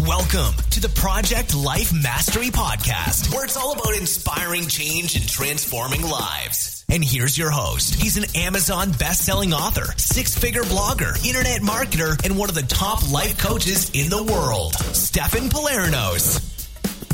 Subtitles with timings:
[0.00, 6.02] Welcome to the Project Life Mastery Podcast, where it's all about inspiring change and transforming
[6.02, 6.84] lives.
[6.90, 7.94] And here's your host.
[7.94, 13.38] He's an Amazon best-selling author, six-figure blogger, internet marketer, and one of the top life
[13.38, 16.52] coaches in the world, Stefan Palernos.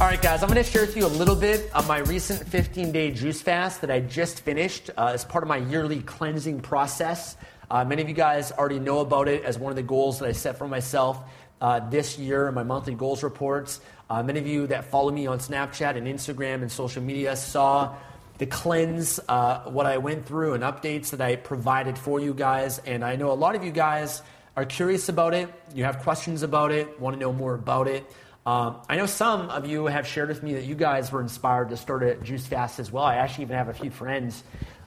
[0.01, 2.45] All right, guys, I'm going to share with you a little bit of my recent
[2.51, 7.37] 15-day juice fast that I just finished uh, as part of my yearly cleansing process.
[7.71, 10.29] Uh, many of you guys already know about it as one of the goals that
[10.29, 11.21] I set for myself
[11.63, 13.81] uh, this year in my monthly goals reports.
[14.11, 17.95] Uh, many of you that follow me on Snapchat and Instagram and social media saw
[18.39, 22.81] the cleanse, uh, what I went through, and updates that I provided for you guys.
[22.81, 24.21] And I know a lot of you guys
[24.57, 25.49] are curious about it.
[25.73, 28.05] You have questions about it, want to know more about it.
[28.45, 31.69] Um, I know some of you have shared with me that you guys were inspired
[31.69, 33.05] to start a juice fast as well.
[33.05, 34.43] I actually even have a few friends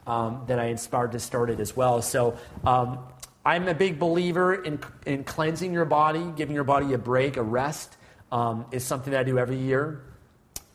[0.06, 2.02] um, that I inspired to start it as well.
[2.02, 3.00] So um,
[3.46, 7.44] I'm a big believer in, in cleansing your body, giving your body a break, a
[7.44, 7.96] rest.
[8.32, 10.02] Um, is something that I do every year.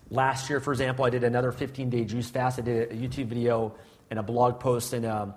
[0.08, 2.60] Last year, for example, I did another 15 day juice fast.
[2.60, 3.74] I did a YouTube video
[4.08, 5.34] and a blog post and a,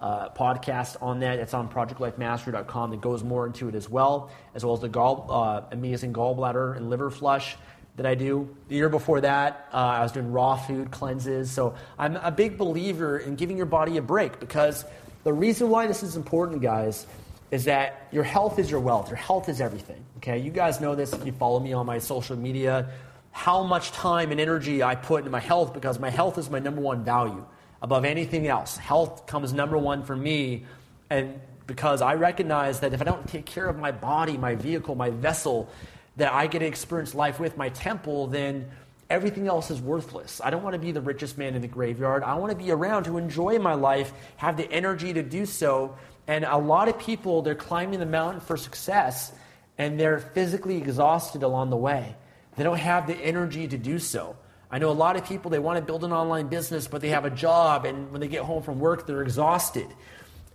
[0.00, 1.38] a podcast on that.
[1.38, 5.28] It's on projectlifemastery.com that goes more into it as well, as well as the gall,
[5.30, 7.56] uh, amazing gallbladder and liver flush
[7.96, 8.54] that I do.
[8.68, 11.52] The year before that, uh, I was doing raw food cleanses.
[11.52, 14.84] So I'm a big believer in giving your body a break because
[15.24, 17.06] the reason why this is important, guys,
[17.50, 19.08] is that your health is your wealth.
[19.08, 20.04] Your health is everything.
[20.18, 22.90] Okay, you guys know this if you follow me on my social media.
[23.32, 26.58] How much time and energy I put into my health because my health is my
[26.58, 27.44] number one value
[27.82, 28.76] above anything else.
[28.76, 30.64] Health comes number one for me,
[31.10, 34.94] and because I recognize that if I don't take care of my body, my vehicle,
[34.94, 35.68] my vessel,
[36.16, 38.70] that I get to experience life with, my temple, then
[39.14, 40.40] everything else is worthless.
[40.42, 42.24] I don't want to be the richest man in the graveyard.
[42.24, 45.96] I want to be around to enjoy my life, have the energy to do so.
[46.26, 49.32] And a lot of people, they're climbing the mountain for success
[49.78, 52.16] and they're physically exhausted along the way.
[52.56, 54.36] They don't have the energy to do so.
[54.70, 57.10] I know a lot of people, they want to build an online business, but they
[57.10, 59.86] have a job, and when they get home from work, they're exhausted.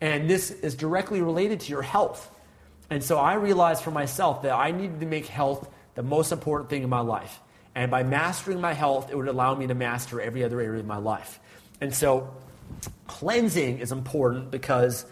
[0.01, 2.29] And this is directly related to your health.
[2.89, 6.69] And so I realized for myself that I needed to make health the most important
[6.69, 7.39] thing in my life.
[7.75, 10.85] And by mastering my health, it would allow me to master every other area of
[10.85, 11.39] my life.
[11.81, 12.33] And so,
[13.07, 15.05] cleansing is important because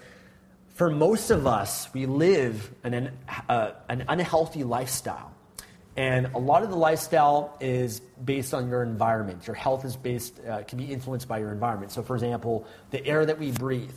[0.76, 3.12] for most of us, we live an,
[3.50, 5.32] uh, an unhealthy lifestyle.
[5.96, 9.48] And a lot of the lifestyle is based on your environment.
[9.48, 11.92] Your health is based, uh, can be influenced by your environment.
[11.92, 13.96] So, for example, the air that we breathe.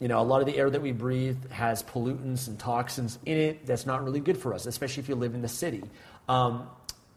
[0.00, 3.38] You know, a lot of the air that we breathe has pollutants and toxins in
[3.38, 5.84] it that's not really good for us, especially if you live in the city.
[6.28, 6.68] Um,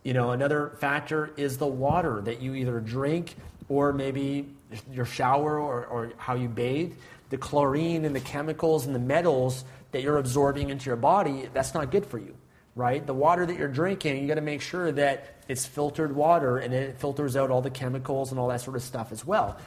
[0.06, 3.36] you know, another factor is the water that you either drink
[3.68, 4.48] or maybe
[4.92, 6.94] your shower or, or how you bathe.
[7.32, 11.74] The chlorine and the chemicals and the metals that you're absorbing into your body, that's
[11.74, 12.36] not good for you,
[12.76, 13.04] right?
[13.06, 16.72] The water that you're drinking, you got to make sure that it's filtered water and
[16.72, 19.58] it filters out all the chemicals and all that sort of stuff as well.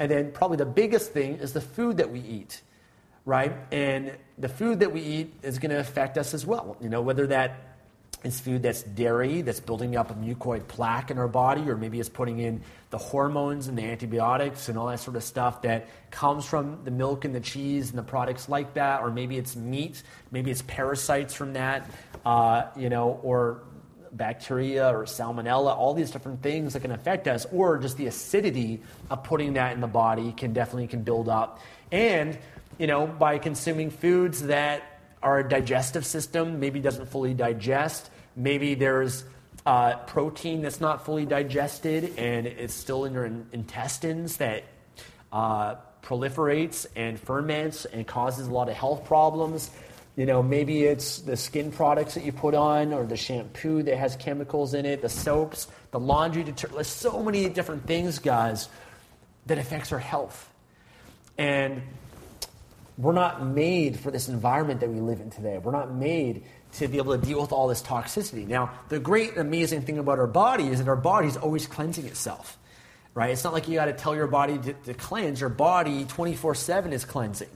[0.00, 2.62] And then probably the biggest thing is the food that we eat,
[3.24, 3.52] right?
[3.70, 6.76] And the food that we eat is going to affect us as well.
[6.80, 7.73] You know, whether that
[8.24, 12.00] is food that's dairy, that's building up a mucoid plaque in our body, or maybe
[12.00, 15.88] it's putting in the hormones and the antibiotics and all that sort of stuff that
[16.10, 19.54] comes from the milk and the cheese and the products like that, or maybe it's
[19.54, 21.90] meat, maybe it's parasites from that,
[22.24, 23.62] uh, you know, or
[24.12, 28.80] bacteria or salmonella, all these different things that can affect us, or just the acidity
[29.10, 31.60] of putting that in the body can definitely can build up.
[31.92, 32.38] And,
[32.78, 34.82] you know, by consuming foods that
[35.22, 39.24] our digestive system maybe doesn't fully digest, Maybe there's
[39.66, 44.64] uh, protein that's not fully digested and it's still in your in- intestines that
[45.32, 49.70] uh, proliferates and ferments and causes a lot of health problems.
[50.16, 53.96] You know, maybe it's the skin products that you put on, or the shampoo that
[53.96, 56.74] has chemicals in it, the soaps, the laundry detergent.
[56.74, 58.68] There's so many different things, guys,
[59.46, 60.48] that affects our health.
[61.36, 61.82] And
[62.96, 65.58] we're not made for this environment that we live in today.
[65.58, 66.44] We're not made
[66.74, 68.46] to be able to deal with all this toxicity.
[68.46, 72.06] Now, the great amazing thing about our body is that our body is always cleansing
[72.06, 72.58] itself.
[73.14, 73.30] Right?
[73.30, 75.40] It's not like you got to tell your body to, to cleanse.
[75.40, 77.48] Your body 24 7 is cleansing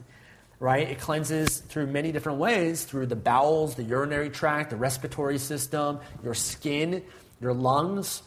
[0.59, 0.89] right?
[0.89, 5.99] It cleanses through many different ways through the bowels, the urinary tract, the respiratory system,
[6.23, 7.03] your skin,
[7.39, 8.21] your lungs.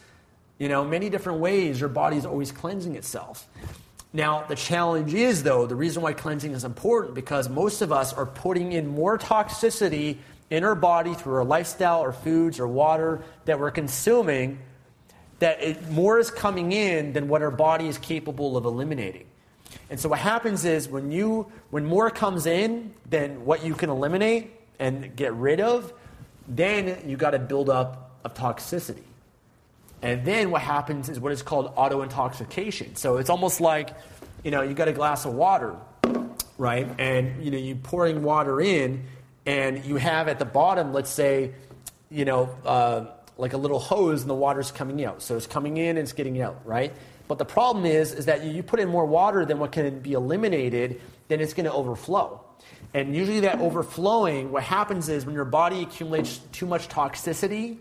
[0.58, 3.46] You know, many different ways your body is always cleansing itself.
[4.14, 8.12] Now, the challenge is, though, the reason why cleansing is important because most of us
[8.12, 10.18] are putting in more toxicity
[10.52, 14.58] in our body through our lifestyle or foods or water that we're consuming,
[15.38, 19.24] that it, more is coming in than what our body is capable of eliminating.
[19.88, 23.88] And so what happens is when you when more comes in than what you can
[23.88, 25.90] eliminate and get rid of,
[26.46, 29.04] then you got to build up of toxicity.
[30.02, 32.96] And then what happens is what is called auto intoxication.
[32.96, 33.96] So it's almost like,
[34.44, 35.76] you know, you got a glass of water,
[36.58, 36.86] right?
[36.98, 39.06] And you know, you pouring water in,
[39.46, 41.52] and you have at the bottom, let's say,
[42.10, 43.06] you know, uh,
[43.38, 45.22] like a little hose, and the water's coming out.
[45.22, 46.92] So it's coming in and it's getting out, right?
[47.28, 50.12] But the problem is, is that you put in more water than what can be
[50.12, 52.44] eliminated, then it's going to overflow.
[52.94, 57.78] And usually that overflowing, what happens is when your body accumulates too much toxicity,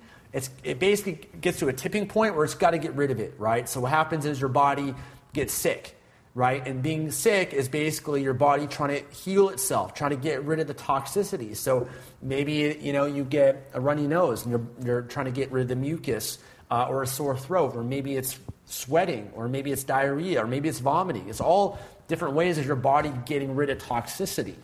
[0.63, 3.33] it basically gets to a tipping point where it's got to get rid of it,
[3.37, 3.67] right?
[3.67, 4.95] So what happens is your body
[5.33, 5.97] gets sick,
[6.33, 6.65] right?
[6.65, 10.59] And being sick is basically your body trying to heal itself, trying to get rid
[10.59, 11.55] of the toxicity.
[11.55, 11.87] So
[12.21, 15.63] maybe you know you get a runny nose and you're, you're trying to get rid
[15.63, 16.39] of the mucus
[16.69, 20.69] uh, or a sore throat, or maybe it's sweating, or maybe it's diarrhea, or maybe
[20.69, 21.27] it's vomiting.
[21.27, 24.55] It's all different ways of your body getting rid of toxicity.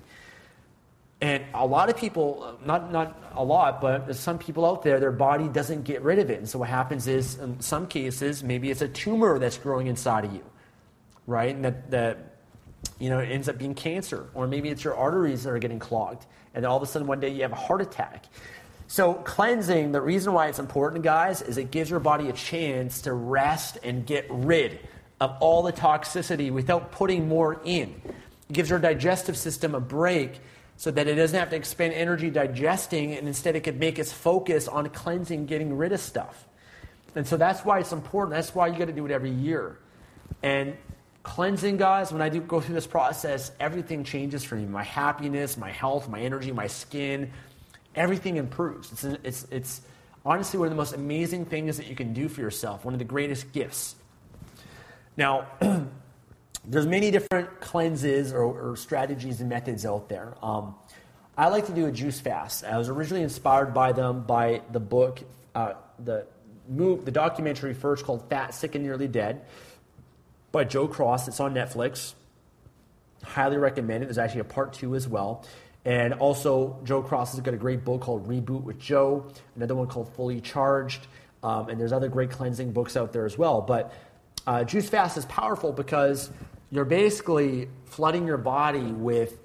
[1.20, 5.12] And a lot of people, not, not a lot, but some people out there, their
[5.12, 6.38] body doesn't get rid of it.
[6.38, 10.26] And so what happens is, in some cases, maybe it's a tumor that's growing inside
[10.26, 10.44] of you,
[11.28, 11.54] right?
[11.54, 12.18] And that, that
[13.00, 14.28] you know, it ends up being cancer.
[14.34, 16.26] Or maybe it's your arteries that are getting clogged.
[16.56, 18.26] And then all of a sudden one day you have a heart attack.
[18.90, 23.02] So, cleansing, the reason why it's important, guys, is it gives your body a chance
[23.02, 24.80] to rest and get rid
[25.20, 28.02] of all the toxicity without putting more in.
[28.50, 30.40] It gives your digestive system a break
[30.78, 34.14] so that it doesn't have to expend energy digesting, and instead it could make its
[34.14, 36.48] focus on cleansing, getting rid of stuff.
[37.16, 38.36] And so that's why it's important.
[38.36, 39.80] That's why you got to do it every year.
[40.44, 40.78] And
[41.28, 44.66] cleansing, guys, when I do go through this process, everything changes for me.
[44.66, 47.32] My happiness, my health, my energy, my skin,
[47.96, 48.92] everything improves.
[48.94, 49.82] It's, it's, it's
[50.26, 53.00] honestly one of the most amazing things that you can do for yourself, one of
[53.00, 53.96] the greatest gifts.
[55.18, 55.48] Now,
[56.66, 60.34] there's many different cleanses or, or, strategies and methods out there.
[60.42, 60.76] Um,
[61.38, 62.64] I like to do a juice fast.
[62.64, 65.20] I was originally inspired by them by the book,
[65.54, 66.26] uh, the
[66.70, 69.42] move, the documentary first called "Fat, Sick, and Nearly Dead"
[70.52, 71.28] by Joe Cross.
[71.28, 72.14] It's on Netflix.
[73.24, 74.08] Highly recommend it.
[74.08, 75.46] There's actually a part two as well.
[75.86, 79.88] And also, Joe Cross has got a great book called Reboot with Joe, another one
[79.88, 81.08] called Fully Charged,
[81.44, 83.62] um, and there's other great cleansing books out there as well.
[83.62, 83.94] But
[84.46, 86.30] uh, Juice Fast is powerful because
[86.72, 89.38] you're basically flooding your body with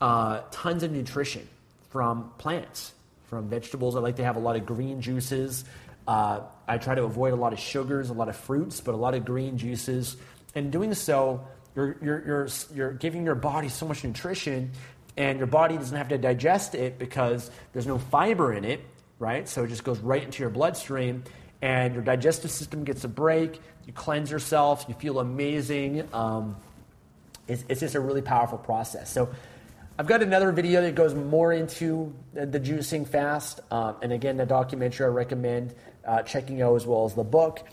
[0.00, 1.48] uh, tons of nutrition
[1.88, 2.92] from plants,
[3.28, 3.96] from vegetables.
[3.96, 5.64] I like to have a lot of green juices.
[6.06, 8.98] Uh, I try to avoid a lot of sugars, a lot of fruits, but a
[8.98, 10.16] lot of green juices.
[10.56, 11.46] And doing so,
[11.76, 14.72] you're, you're, you're, you're giving your body so much nutrition
[15.16, 18.80] and your body doesn't have to digest it because there's no fiber in it,
[19.18, 19.48] right?
[19.48, 21.24] So it just goes right into your bloodstream,
[21.62, 23.60] and your digestive system gets a break.
[23.86, 26.06] You cleanse yourself, you feel amazing.
[26.12, 26.56] Um,
[27.48, 29.10] it's, it's, just a really powerful process.
[29.10, 29.30] So
[29.98, 34.36] I've got another video that goes more into the, the juicing fast, um, and again,
[34.36, 37.66] the documentary I recommend uh, checking out as well as the book.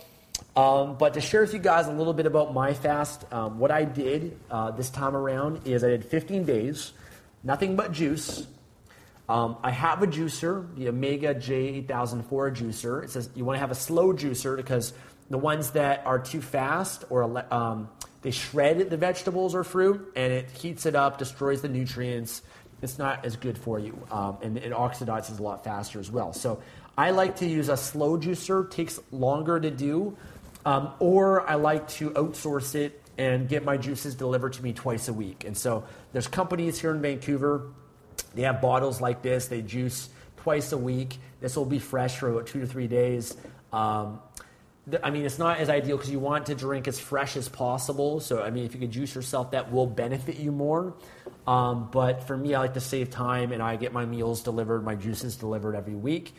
[0.56, 3.72] Um, but to share with you guys a little bit about my fast, um, what
[3.72, 6.94] I did uh, this time around is I did 15 days
[7.44, 8.48] nothing but juice.
[9.28, 13.04] Um, I have a juicer, the Omega J8004 juicer.
[13.04, 14.94] It says you want to have a slow juicer because
[15.30, 17.90] the ones that are too fast or um,
[18.22, 22.42] they shred the vegetables or fruit and it heats it up, destroys the nutrients.
[22.82, 26.34] It's not as good for you, um, and it oxidizes a lot faster as well.
[26.34, 26.62] So
[26.98, 28.70] I like to use a slow juicer.
[28.70, 30.18] Takes longer to do,
[30.66, 35.08] um, or I like to outsource it and get my juices delivered to me twice
[35.08, 35.44] a week.
[35.46, 37.72] And so there's companies here in Vancouver,
[38.34, 41.18] they have bottles like this, they juice twice a week.
[41.40, 43.36] This will be fresh for about two to three days.
[43.72, 44.20] Um,
[45.02, 48.20] I mean, it's not as ideal because you want to drink as fresh as possible.
[48.20, 50.96] So, I mean, if you could juice yourself, that will benefit you more.
[51.48, 54.84] Um, but for me, I like to save time and I get my meals delivered,
[54.84, 56.36] my juices delivered every week.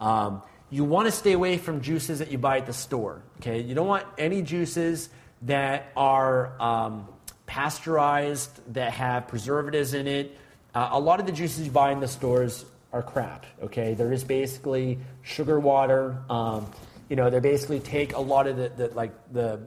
[0.00, 0.42] Um,
[0.72, 3.22] you want to stay away from juices that you buy at the store.
[3.36, 5.10] Okay, you don't want any juices
[5.42, 7.06] that are um,
[7.44, 10.36] pasteurized, that have preservatives in it.
[10.74, 13.44] Uh, a lot of the juices you buy in the stores are crap.
[13.62, 16.16] Okay, they're just basically sugar water.
[16.30, 16.72] Um,
[17.10, 19.60] you know, they basically take a lot of the, the like the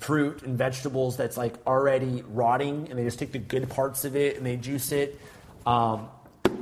[0.00, 4.16] fruit and vegetables that's like already rotting, and they just take the good parts of
[4.16, 5.20] it and they juice it.
[5.66, 6.08] Um,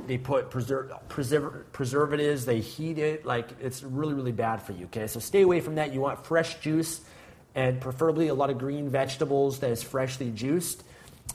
[0.07, 3.25] they put preser- preser- preservatives, they heat it.
[3.25, 4.85] Like it's really, really bad for you.
[4.85, 5.93] Okay, so stay away from that.
[5.93, 7.01] You want fresh juice,
[7.55, 10.83] and preferably a lot of green vegetables that is freshly juiced.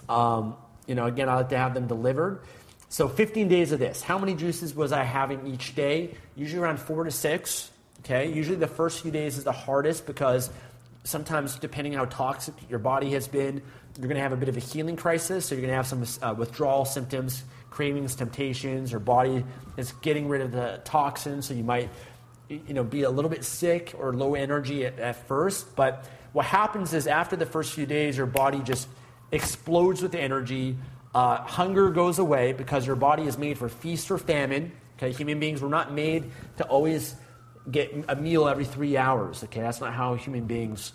[0.08, 2.40] Um, you know, again, I like to have them delivered.
[2.88, 4.02] So 15 days of this.
[4.02, 6.14] How many juices was I having each day?
[6.36, 7.70] Usually around four to six.
[8.00, 10.50] Okay, usually the first few days is the hardest because
[11.04, 13.62] sometimes, depending on how toxic your body has been,
[13.98, 15.46] you're going to have a bit of a healing crisis.
[15.46, 18.90] So you're going to have some uh, withdrawal symptoms, cravings, temptations.
[18.90, 19.44] Your body
[19.76, 21.90] is getting rid of the toxins, so you might,
[22.48, 25.74] you know, be a little bit sick or low energy at, at first.
[25.74, 28.88] But what happens is after the first few days, your body just
[29.30, 30.76] explodes with energy.
[31.14, 34.72] Uh, hunger goes away because your body is made for feast or famine.
[34.96, 37.16] Okay, human beings were not made to always
[37.70, 39.42] get a meal every three hours.
[39.44, 40.92] Okay, that's not how human beings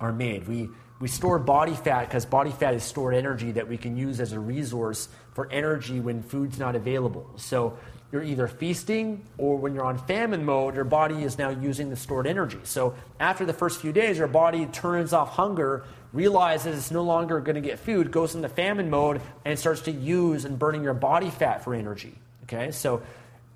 [0.00, 0.46] are made.
[0.46, 0.68] We
[1.02, 4.30] we store body fat because body fat is stored energy that we can use as
[4.30, 7.28] a resource for energy when food's not available.
[7.34, 7.76] So
[8.12, 11.96] you're either feasting or when you're on famine mode, your body is now using the
[11.96, 12.60] stored energy.
[12.62, 15.82] So after the first few days, your body turns off hunger,
[16.12, 19.90] realizes it's no longer going to get food, goes into famine mode, and starts to
[19.90, 22.14] use and burning your body fat for energy.
[22.44, 23.02] Okay, so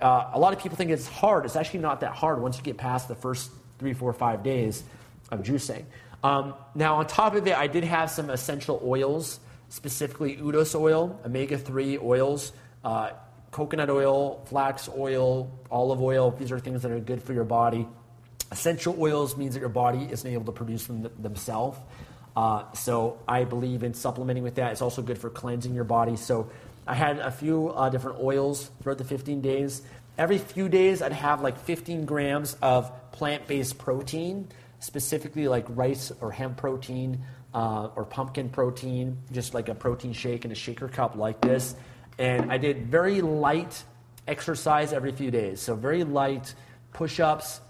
[0.00, 1.45] uh, a lot of people think it's hard.
[1.45, 4.83] It's actually not that hard once you get past the first three, four, five days
[5.31, 5.85] of juicing.
[6.26, 11.21] Um, now, on top of it, I did have some essential oils, specifically Udo's oil,
[11.25, 12.50] omega 3 oils,
[12.85, 13.11] uh,
[13.52, 16.33] coconut oil, flax oil, olive oil.
[16.33, 17.87] These are things that are good for your body.
[18.50, 21.78] Essential oils means that your body isn't able to produce them themselves.
[22.35, 24.73] Uh, so I believe in supplementing with that.
[24.73, 26.16] It's also good for cleansing your body.
[26.16, 26.50] So
[26.88, 29.83] I had a few uh, different oils throughout the 15 days.
[30.18, 34.49] Every few days, I'd have like 15 grams of plant based protein,
[34.80, 40.45] specifically like rice or hemp protein uh, or pumpkin protein, just like a protein shake
[40.45, 41.75] in a shaker cup like this.
[42.18, 43.83] And I did very light
[44.26, 45.61] exercise every few days.
[45.61, 46.54] So, very light
[46.92, 47.61] push ups.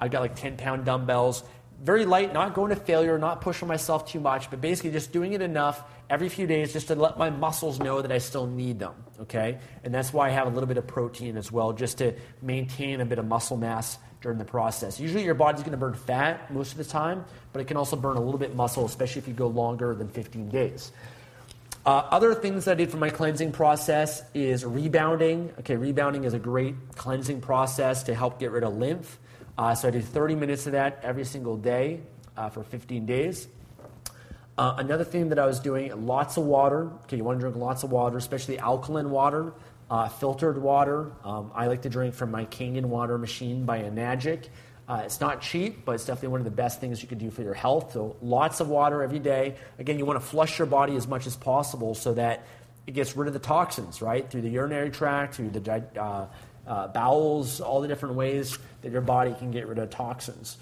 [0.00, 1.44] I got like 10 pound dumbbells.
[1.82, 5.34] Very light, not going to failure, not pushing myself too much, but basically just doing
[5.34, 8.78] it enough every few days just to let my muscles know that I still need
[8.78, 9.58] them, okay?
[9.84, 13.02] And that's why I have a little bit of protein as well, just to maintain
[13.02, 14.98] a bit of muscle mass during the process.
[14.98, 17.94] Usually your body's going to burn fat most of the time, but it can also
[17.94, 20.90] burn a little bit muscle, especially if you go longer than 15 days.
[21.84, 25.52] Uh, other things that I did for my cleansing process is rebounding.
[25.60, 29.16] Okay, rebounding is a great cleansing process to help get rid of lymph.
[29.56, 32.00] Uh, so I did 30 minutes of that every single day
[32.36, 33.46] uh, for 15 days.
[34.58, 36.90] Uh, another thing that I was doing, lots of water.
[37.04, 39.52] Okay, you want to drink lots of water, especially alkaline water,
[39.90, 41.12] uh, filtered water.
[41.24, 44.48] Um, I like to drink from my Kangen water machine by Enagic.
[44.88, 47.30] Uh, it's not cheap, but it's definitely one of the best things you can do
[47.30, 47.92] for your health.
[47.92, 49.56] So lots of water every day.
[49.78, 52.46] Again, you want to flush your body as much as possible so that
[52.86, 54.28] it gets rid of the toxins, right?
[54.30, 56.26] Through the urinary tract, through the uh,
[56.66, 60.56] uh, bowels, all the different ways that your body can get rid of toxins.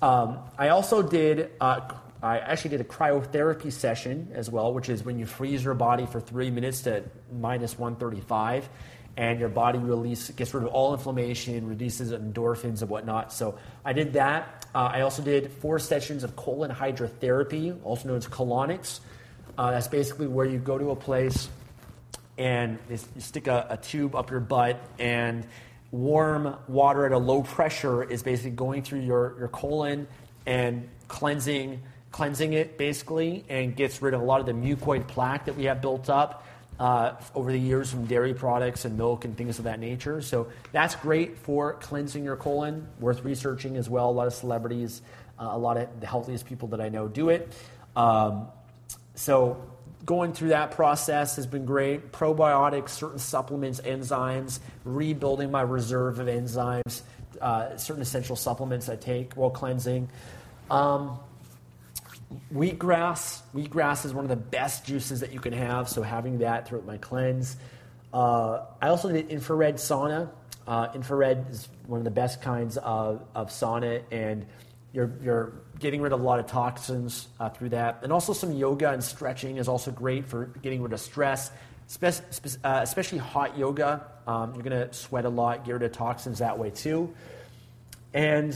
[0.00, 1.92] Um, I also did uh,
[2.22, 6.06] I actually did a cryotherapy session as well, which is when you freeze your body
[6.06, 7.02] for three minutes to
[7.32, 8.68] minus 135,
[9.16, 13.32] and your body release gets rid of all inflammation, reduces endorphins and whatnot.
[13.32, 14.66] So I did that.
[14.72, 19.00] Uh, I also did four sessions of colon hydrotherapy, also known as colonics.
[19.58, 21.50] Uh, that's basically where you go to a place
[22.38, 25.46] and you stick a, a tube up your butt and
[25.90, 30.06] warm water at a low pressure is basically going through your, your colon
[30.46, 35.46] and cleansing cleansing it basically and gets rid of a lot of the mucoid plaque
[35.46, 36.46] that we have built up
[36.78, 40.20] uh, over the years from dairy products and milk and things of that nature.
[40.20, 42.86] So that's great for cleansing your colon.
[43.00, 44.10] Worth researching as well.
[44.10, 45.02] A lot of celebrities,
[45.38, 47.52] uh, a lot of the healthiest people that I know do it.
[47.96, 48.48] Um,
[49.14, 49.62] so
[50.04, 52.12] going through that process has been great.
[52.12, 57.02] Probiotics, certain supplements, enzymes, rebuilding my reserve of enzymes,
[57.40, 60.08] uh, certain essential supplements I take while cleansing.
[60.70, 61.18] Um,
[62.52, 63.42] wheatgrass.
[63.54, 66.86] Wheatgrass is one of the best juices that you can have, so having that throughout
[66.86, 67.56] my cleanse.
[68.12, 70.30] Uh, I also did infrared sauna.
[70.66, 74.46] Uh, infrared is one of the best kinds of, of sauna, and
[74.92, 78.00] you're, you're getting rid of a lot of toxins uh, through that.
[78.02, 81.50] And also, some yoga and stretching is also great for getting rid of stress,
[81.86, 84.06] spe- spe- uh, especially hot yoga.
[84.26, 87.12] Um, you're going to sweat a lot, get rid of toxins that way too.
[88.14, 88.54] And,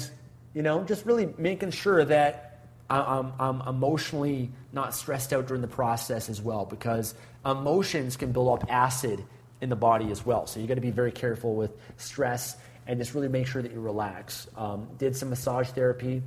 [0.55, 2.56] you know, just really making sure that
[2.89, 7.15] I'm, I'm emotionally not stressed out during the process as well, because
[7.45, 9.25] emotions can build up acid
[9.61, 10.47] in the body as well.
[10.47, 13.73] So you got to be very careful with stress and just really make sure that
[13.73, 14.47] you relax.
[14.57, 16.23] Um, did some massage therapy.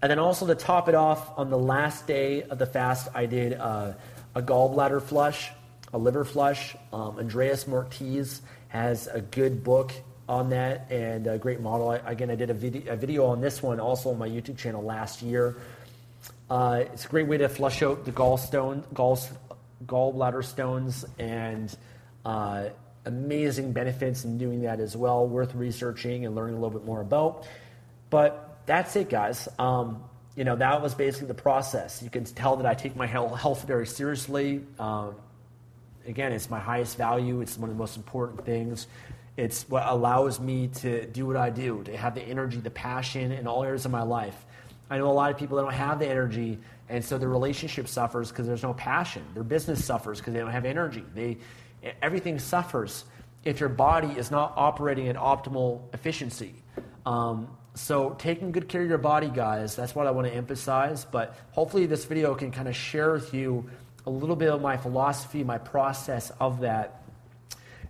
[0.00, 3.26] And then also to top it off, on the last day of the fast, I
[3.26, 3.92] did uh,
[4.34, 5.50] a gallbladder flush,
[5.92, 6.76] a liver flush.
[6.92, 9.92] Um, Andreas Moritz has a good book
[10.28, 11.90] on that and a great model.
[11.90, 14.58] I, again, I did a video, a video on this one also on my YouTube
[14.58, 15.56] channel last year.
[16.48, 19.18] Uh, it's a great way to flush out the gallstone, gall,
[19.86, 21.76] gallbladder stones and
[22.24, 22.68] uh,
[23.04, 27.00] amazing benefits in doing that as well, worth researching and learning a little bit more
[27.00, 27.46] about.
[28.10, 29.48] But that's it, guys.
[29.58, 30.02] Um,
[30.36, 32.02] you know, that was basically the process.
[32.02, 34.62] You can tell that I take my health very seriously.
[34.78, 35.14] Um,
[36.06, 38.86] again, it's my highest value, it's one of the most important things.
[39.36, 43.32] It's what allows me to do what I do, to have the energy, the passion
[43.32, 44.46] in all areas of my life.
[44.88, 47.88] I know a lot of people that don't have the energy, and so their relationship
[47.88, 49.24] suffers because there's no passion.
[49.34, 51.04] Their business suffers because they don't have energy.
[51.14, 51.38] They
[52.00, 53.04] everything suffers
[53.44, 56.54] if your body is not operating at optimal efficiency.
[57.04, 61.04] Um, so, taking good care of your body, guys, that's what I want to emphasize.
[61.04, 63.68] But hopefully, this video can kind of share with you
[64.06, 67.02] a little bit of my philosophy, my process of that,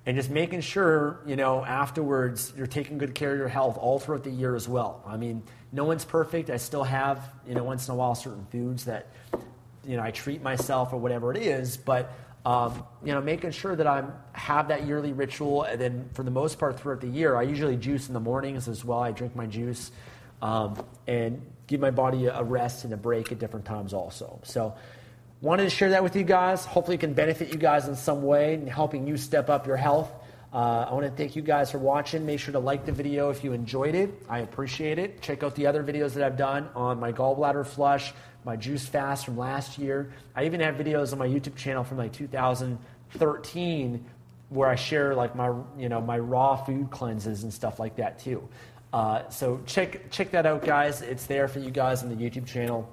[0.06, 3.99] and just making sure, you know, afterwards you're taking good care of your health all
[3.99, 5.02] throughout the year as well.
[5.06, 5.42] I mean,
[5.73, 6.50] no one's perfect.
[6.50, 9.06] I still have, you know, once in a while certain foods that,
[9.87, 12.12] you know, I treat myself or whatever it is, but
[12.46, 16.30] um, you know, making sure that I have that yearly ritual, and then for the
[16.30, 18.99] most part throughout the year, I usually juice in the mornings as well.
[18.99, 19.90] I drink my juice
[20.42, 24.40] um, and give my body a rest and a break at different times also.
[24.42, 24.75] So,
[25.44, 26.64] wanted to share that with you guys.
[26.64, 29.76] Hopefully, it can benefit you guys in some way in helping you step up your
[29.76, 30.10] health.
[30.54, 32.24] Uh, I want to thank you guys for watching.
[32.24, 34.22] Make sure to like the video if you enjoyed it.
[34.26, 35.20] I appreciate it.
[35.20, 39.26] Check out the other videos that I've done on my gallbladder flush, my juice fast
[39.26, 40.12] from last year.
[40.35, 44.04] I even have videos on my YouTube channel from like 2013
[44.48, 48.18] where I share like my you know my raw food cleanses and stuff like that
[48.18, 48.48] too.
[48.94, 51.02] Uh, so check check that out, guys.
[51.02, 52.88] It's there for you guys on the YouTube channel.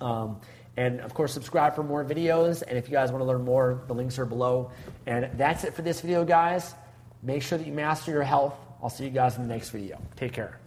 [0.00, 0.40] Um,
[0.76, 2.62] and of course, subscribe for more videos.
[2.66, 4.70] And if you guys want to learn more, the links are below.
[5.06, 6.74] And that's it for this video, guys.
[7.22, 8.54] Make sure that you master your health.
[8.82, 10.00] I'll see you guys in the next video.
[10.16, 10.58] Take care.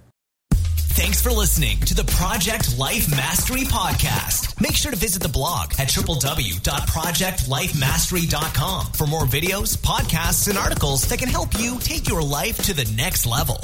[0.95, 4.61] Thanks for listening to the Project Life Mastery Podcast.
[4.61, 11.19] Make sure to visit the blog at www.projectlifemastery.com for more videos, podcasts, and articles that
[11.19, 13.59] can help you take your life to the next level.